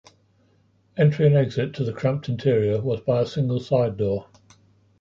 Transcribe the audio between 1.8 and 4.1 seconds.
the cramped interior was by a single side